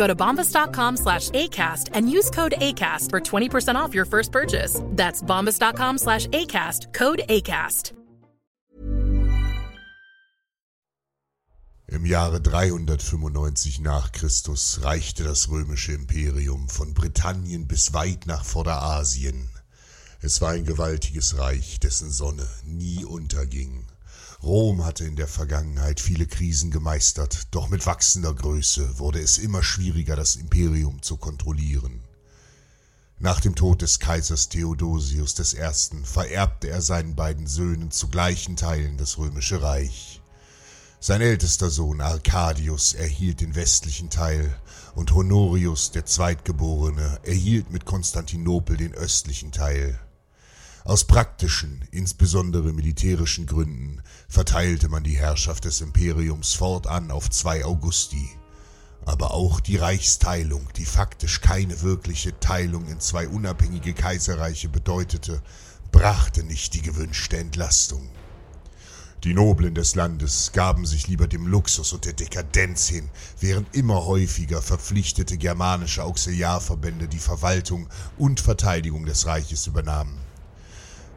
[0.00, 4.80] Go to bombas.com slash ACAST and use code ACAST for 20% off your first purchase.
[4.96, 7.92] That's bombas.com slash ACAST, code ACAST.
[11.88, 19.50] Im Jahre 395 nach Christus reichte das römische Imperium von Britannien bis weit nach Vorderasien.
[20.22, 23.84] Es war ein gewaltiges Reich, dessen Sonne nie unterging.
[24.42, 29.62] Rom hatte in der Vergangenheit viele Krisen gemeistert, doch mit wachsender Größe wurde es immer
[29.62, 32.00] schwieriger, das Imperium zu kontrollieren.
[33.18, 36.04] Nach dem Tod des Kaisers Theodosius I.
[36.04, 40.22] vererbte er seinen beiden Söhnen zu gleichen Teilen das römische Reich.
[41.00, 44.58] Sein ältester Sohn Arcadius erhielt den westlichen Teil
[44.94, 50.00] und Honorius, der Zweitgeborene, erhielt mit Konstantinopel den östlichen Teil.
[50.84, 58.30] Aus praktischen, insbesondere militärischen Gründen verteilte man die Herrschaft des Imperiums fortan auf zwei Augusti.
[59.04, 65.42] Aber auch die Reichsteilung, die faktisch keine wirkliche Teilung in zwei unabhängige Kaiserreiche bedeutete,
[65.92, 68.08] brachte nicht die gewünschte Entlastung.
[69.22, 74.06] Die Noblen des Landes gaben sich lieber dem Luxus und der Dekadenz hin, während immer
[74.06, 77.86] häufiger verpflichtete germanische Auxiliarverbände die Verwaltung
[78.16, 80.29] und Verteidigung des Reiches übernahmen.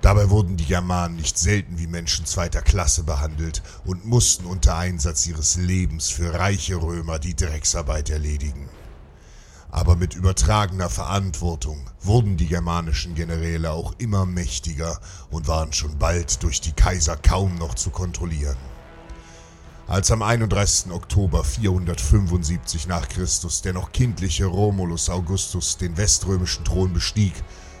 [0.00, 5.26] Dabei wurden die Germanen nicht selten wie Menschen zweiter Klasse behandelt und mussten unter Einsatz
[5.26, 8.68] ihres Lebens für reiche Römer die Drecksarbeit erledigen.
[9.70, 14.98] Aber mit übertragener Verantwortung wurden die germanischen Generäle auch immer mächtiger
[15.30, 18.56] und waren schon bald durch die Kaiser kaum noch zu kontrollieren.
[19.88, 20.92] Als am 31.
[20.92, 27.32] Oktober 475 nach Christus der noch kindliche Romulus Augustus den weströmischen Thron bestieg,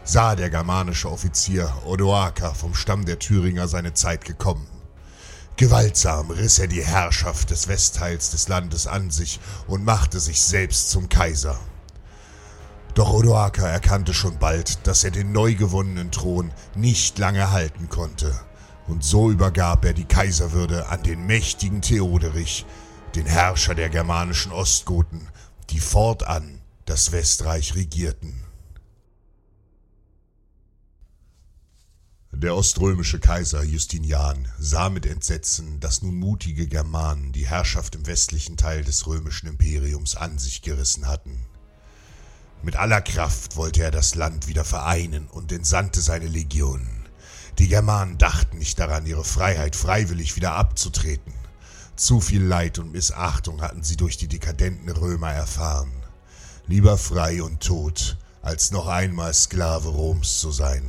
[0.08, 4.66] sah der germanische Offizier Odoaker vom Stamm der Thüringer seine Zeit gekommen.
[5.56, 10.88] Gewaltsam riss er die Herrschaft des Westteils des Landes an sich und machte sich selbst
[10.88, 11.58] zum Kaiser.
[12.94, 18.32] Doch Odoaker erkannte schon bald, dass er den neu gewonnenen Thron nicht lange halten konnte,
[18.86, 22.64] und so übergab er die Kaiserwürde an den mächtigen Theoderich,
[23.14, 25.28] den Herrscher der germanischen Ostgoten,
[25.68, 28.47] die fortan das Westreich regierten.
[32.40, 38.56] Der oströmische Kaiser Justinian sah mit Entsetzen, dass nun mutige Germanen die Herrschaft im westlichen
[38.56, 41.36] Teil des römischen Imperiums an sich gerissen hatten.
[42.62, 47.08] Mit aller Kraft wollte er das Land wieder vereinen und entsandte seine Legionen.
[47.58, 51.32] Die Germanen dachten nicht daran, ihre Freiheit freiwillig wieder abzutreten.
[51.96, 55.90] Zu viel Leid und Missachtung hatten sie durch die dekadenten Römer erfahren.
[56.68, 60.88] Lieber frei und tot, als noch einmal Sklave Roms zu sein.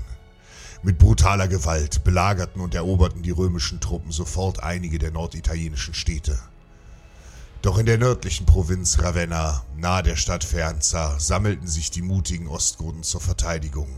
[0.81, 6.39] Mit brutaler Gewalt belagerten und eroberten die römischen Truppen sofort einige der norditalienischen Städte.
[7.61, 13.03] Doch in der nördlichen Provinz Ravenna, nahe der Stadt Feanza, sammelten sich die mutigen Ostgoten
[13.03, 13.89] zur Verteidigung.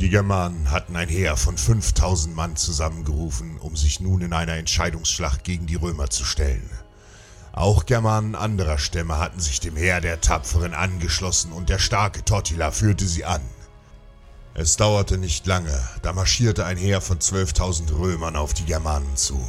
[0.00, 5.44] Die Germanen hatten ein Heer von 5000 Mann zusammengerufen, um sich nun in einer Entscheidungsschlacht
[5.44, 6.68] gegen die Römer zu stellen.
[7.52, 12.70] Auch Germanen anderer Stämme hatten sich dem Heer der Tapferen angeschlossen und der starke Tottila
[12.70, 13.42] führte sie an.
[14.56, 19.44] Es dauerte nicht lange, da marschierte ein Heer von 12.000 Römern auf die Germanen zu.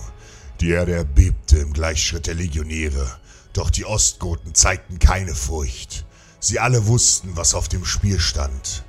[0.62, 3.07] Die Erde erbebte im Gleichschritt der Legionäre,
[3.54, 6.06] doch die Ostgoten zeigten keine Furcht.
[6.40, 8.84] Sie alle wussten, was auf dem Spiel stand.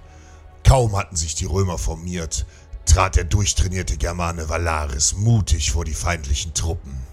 [0.65, 2.47] Kaum hatten sich die Römer formiert,
[2.87, 7.06] trat der durchtrainierte Germane Valaris mutig vor die feindlichen Truppen.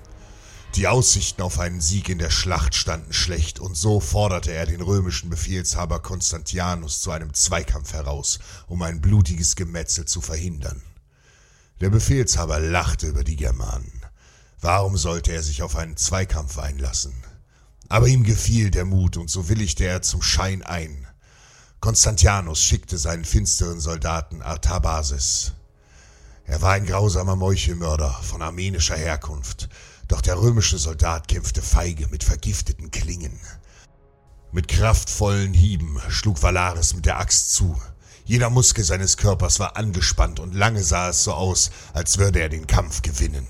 [0.76, 4.82] Die Aussichten auf einen Sieg in der Schlacht standen schlecht, und so forderte er den
[4.82, 10.82] römischen Befehlshaber Constantianus zu einem Zweikampf heraus, um ein blutiges Gemetzel zu verhindern.
[11.80, 14.02] Der Befehlshaber lachte über die Germanen.
[14.62, 17.14] Warum sollte er sich auf einen Zweikampf einlassen?
[17.88, 21.08] Aber ihm gefiel der Mut, und so willigte er zum Schein ein.
[21.82, 25.52] Constantianus schickte seinen finsteren Soldaten Artabasis.
[26.46, 29.70] Er war ein grausamer Meuchelmörder von armenischer Herkunft,
[30.14, 33.40] doch der römische Soldat kämpfte feige mit vergifteten Klingen.
[34.52, 37.82] Mit kraftvollen Hieben schlug Valaris mit der Axt zu.
[38.24, 42.50] Jeder Muskel seines Körpers war angespannt und lange sah es so aus, als würde er
[42.50, 43.48] den Kampf gewinnen.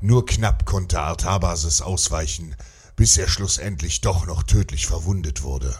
[0.00, 2.56] Nur knapp konnte Artabasis ausweichen,
[2.96, 5.76] bis er schlussendlich doch noch tödlich verwundet wurde.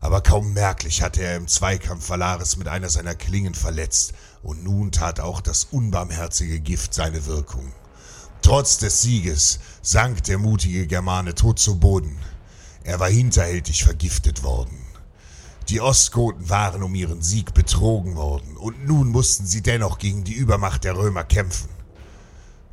[0.00, 4.12] Aber kaum merklich hatte er im Zweikampf Valaris mit einer seiner Klingen verletzt,
[4.44, 7.72] und nun tat auch das unbarmherzige Gift seine Wirkung.
[8.42, 12.18] Trotz des Sieges sank der mutige Germane tot zu Boden.
[12.82, 14.78] Er war hinterhältig vergiftet worden.
[15.68, 20.32] Die Ostgoten waren um ihren Sieg betrogen worden, und nun mussten sie dennoch gegen die
[20.32, 21.68] Übermacht der Römer kämpfen.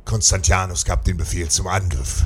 [0.04, 2.24] Konstantianus gab den Befehl zum Angriff.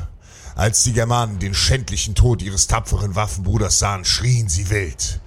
[0.55, 5.21] Als die Germanen den schändlichen Tod ihres tapferen Waffenbruders sahen, schrien sie wild.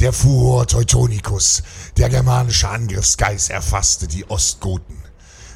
[0.00, 1.62] Der Furor Teutonicus,
[1.96, 5.01] der germanische Angriffsgeist, erfasste die Ostgoten.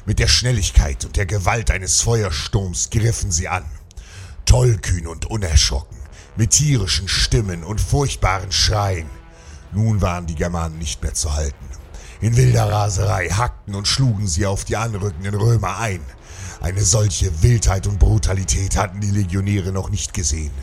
[0.07, 3.65] Mit der Schnelligkeit und der Gewalt eines Feuersturms griffen sie an.
[4.45, 5.97] Tollkühn und unerschrocken,
[6.37, 9.09] mit tierischen Stimmen und furchtbaren Schreien.
[9.73, 11.65] Nun waren die Germanen nicht mehr zu halten.
[12.21, 15.99] In wilder Raserei hackten und schlugen sie auf die anrückenden Römer ein.
[16.61, 20.53] Eine solche Wildheit und Brutalität hatten die Legionäre noch nicht gesehen.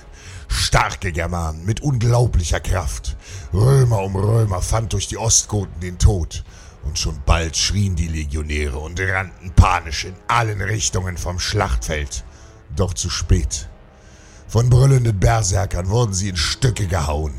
[0.49, 3.19] Starke Germanen mit unglaublicher Kraft.
[3.53, 6.45] Römer um Römer fand durch die Ostgoten den Tod.
[6.85, 12.25] Und schon bald schrien die Legionäre und rannten panisch in allen Richtungen vom Schlachtfeld.
[12.77, 13.69] Doch zu spät.
[14.49, 17.35] Von brüllenden Berserkern wurden sie in Stücke gehauen.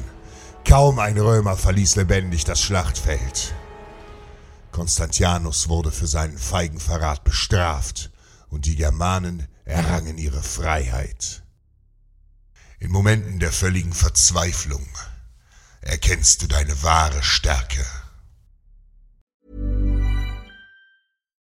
[0.67, 3.53] Kaum ein Römer verließ lebendig das Schlachtfeld.
[4.71, 8.11] Konstantianus wurde für seinen feigen Verrat bestraft
[8.49, 11.43] und die Germanen errangen ihre Freiheit.
[12.79, 14.85] In Momenten der völligen Verzweiflung
[15.81, 17.85] erkennst du deine wahre Stärke.